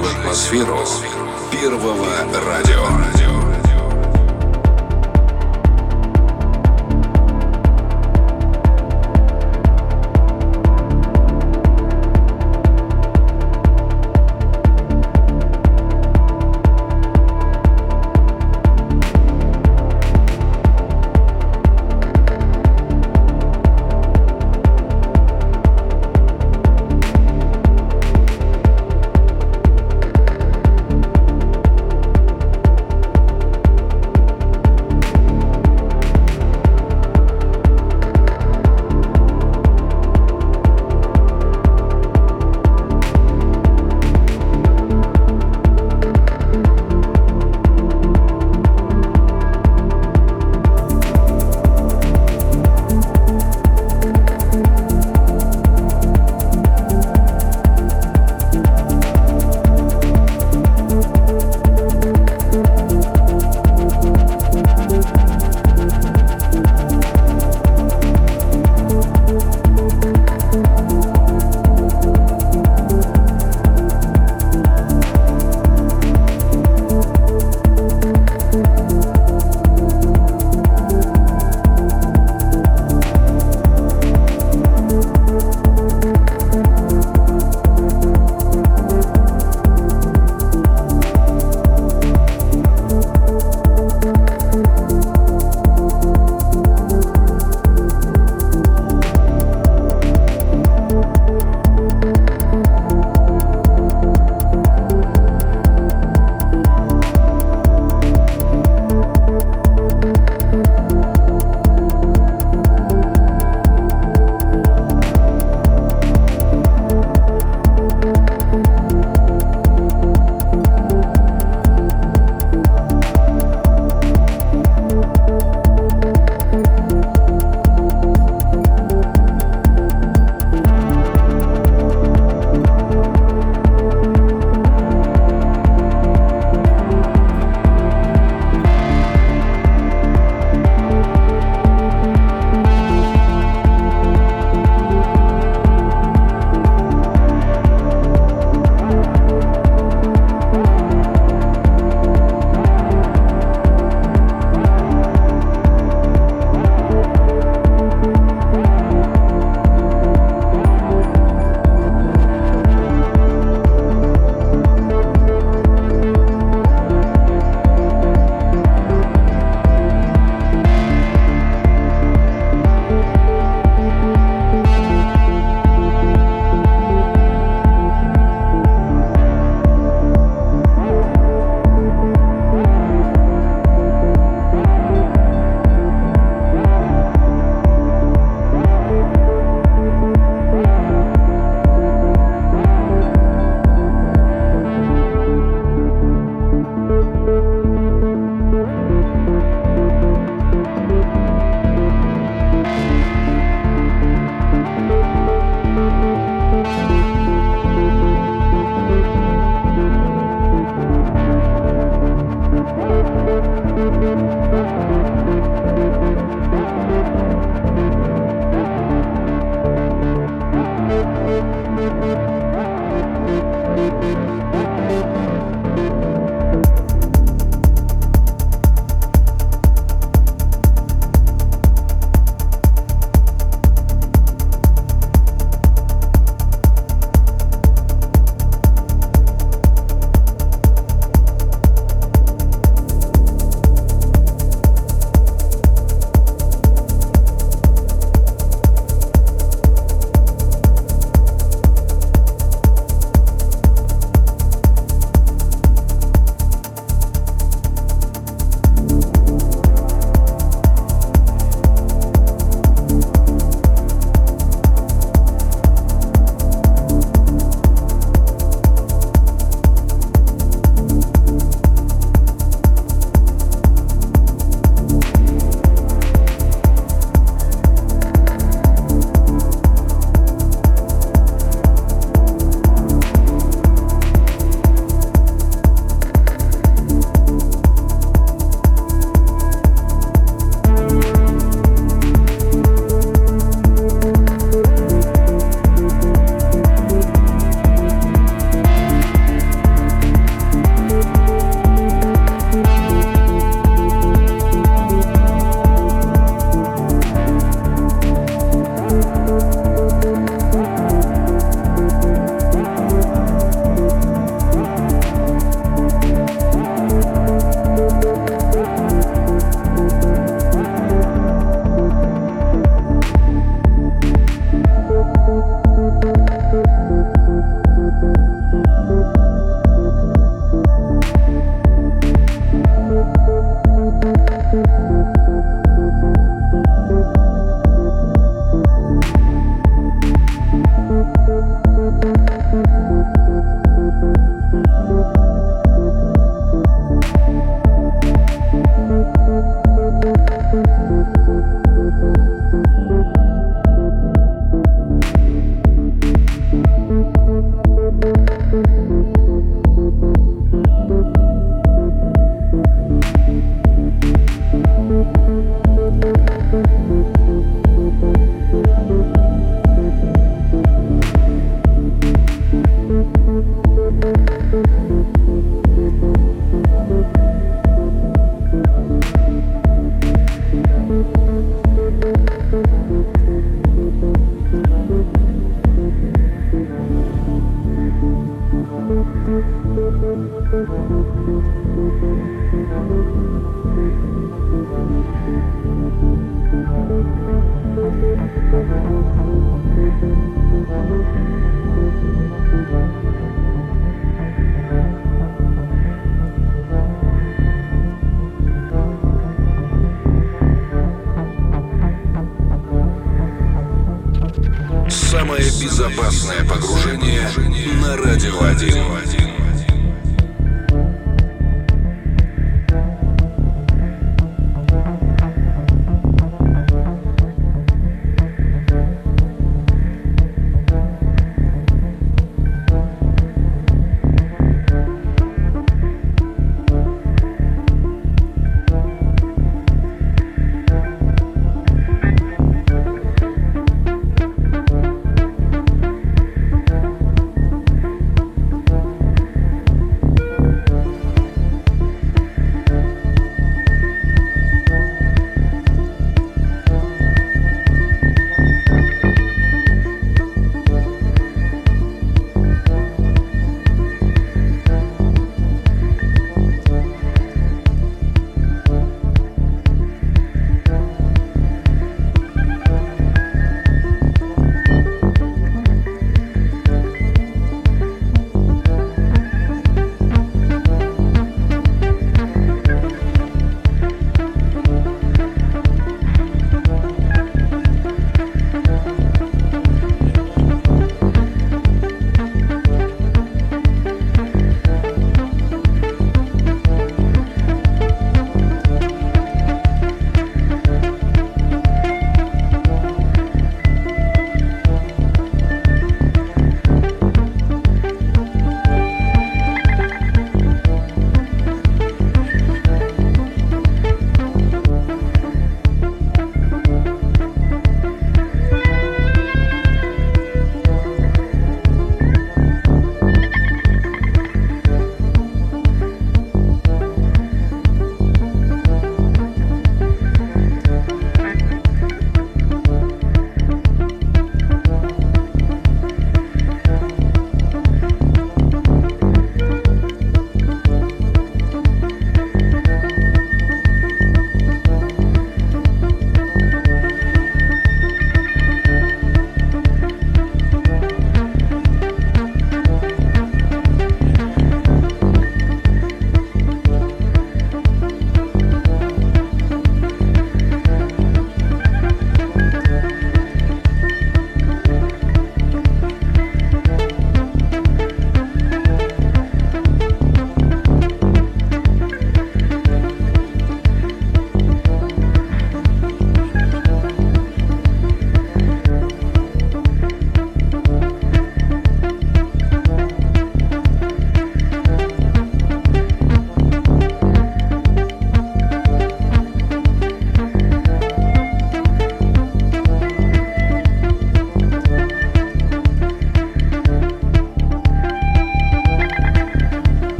[0.00, 0.78] В атмосферу
[1.50, 2.06] первого
[2.46, 3.21] радио.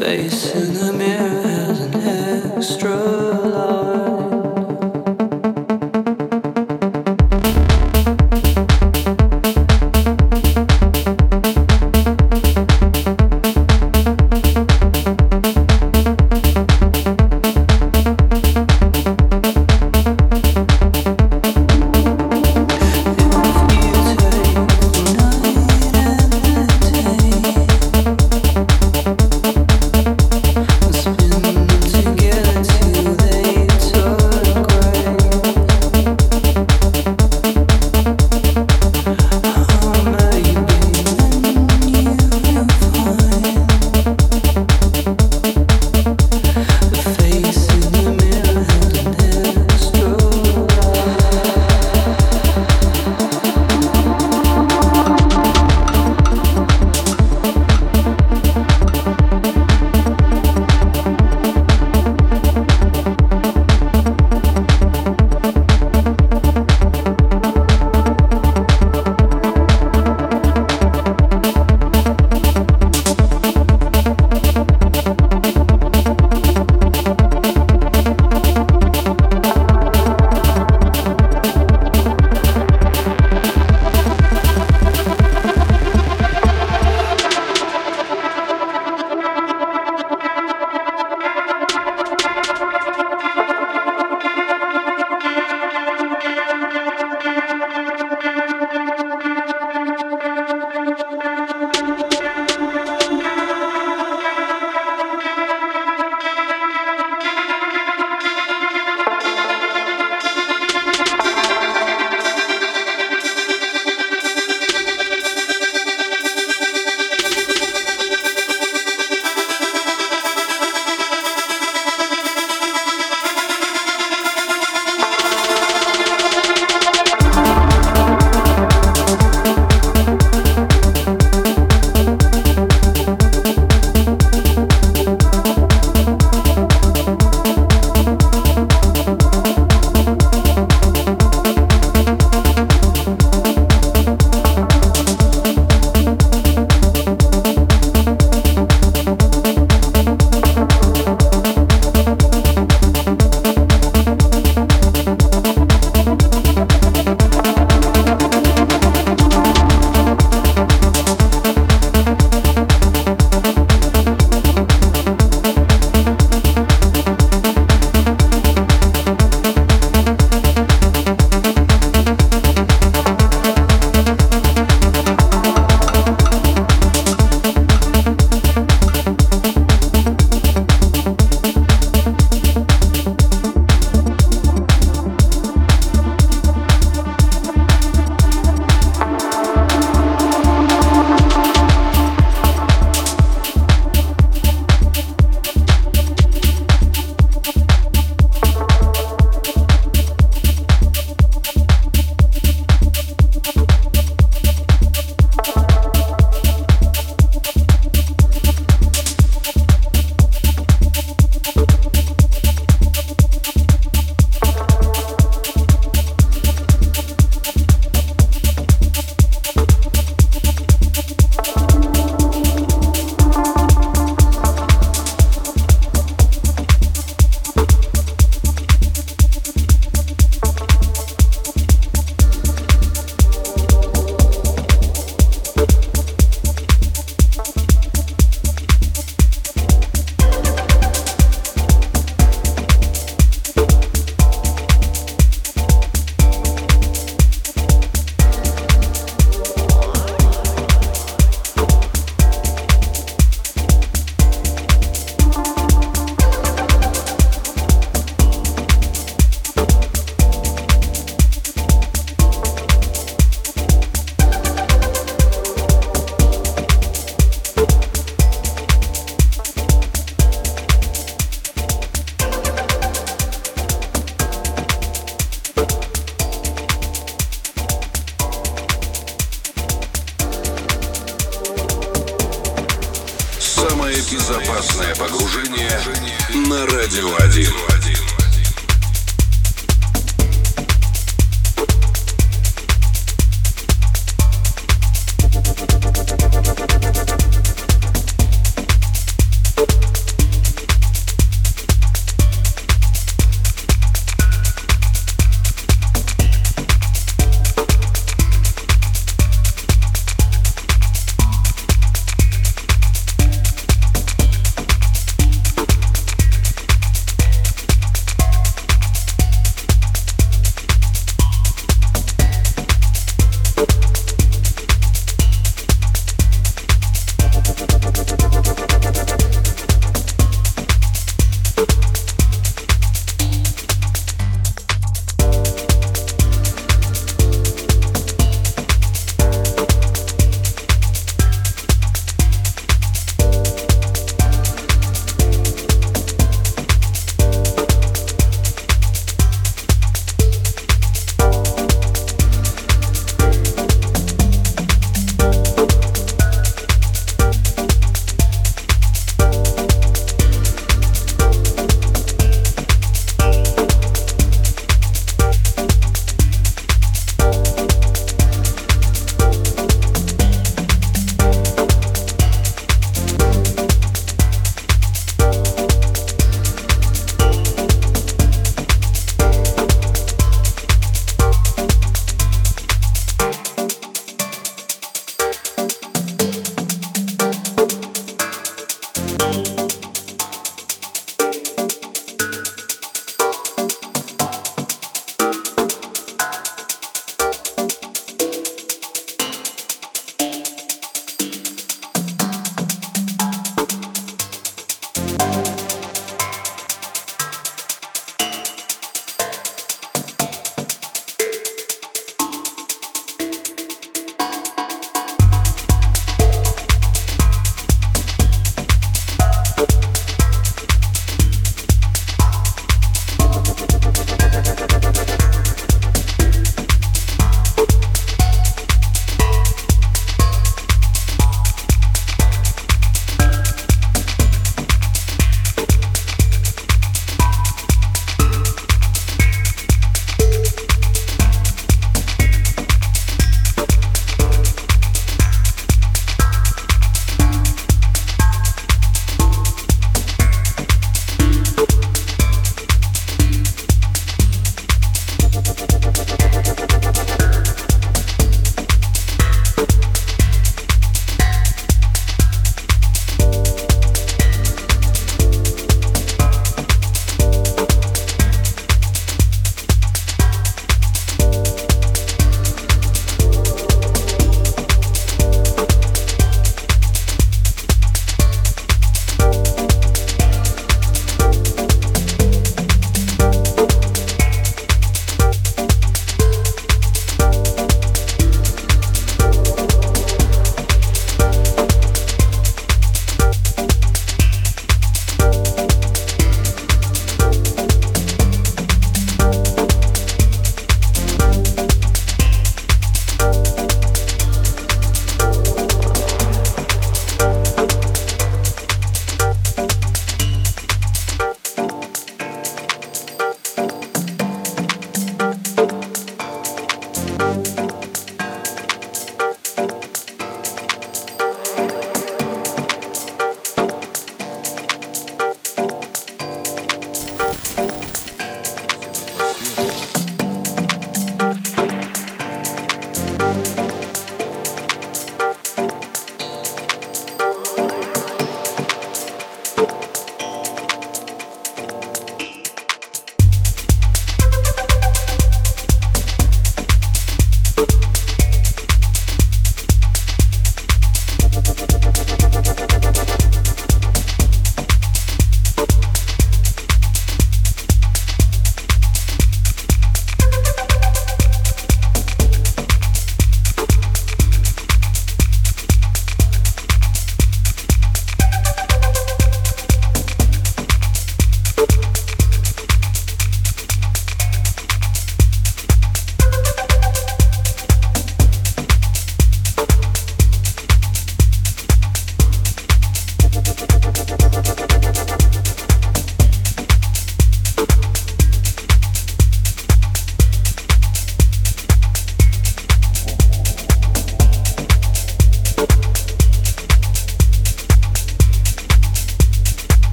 [0.00, 1.35] face in the mirror.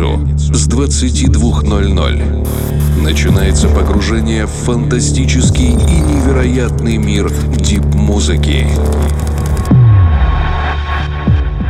[0.00, 8.66] Пятницу с 22.00 начинается погружение в фантастический и невероятный мир дип-музыки.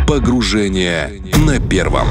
[0.07, 2.07] Погружение на первом.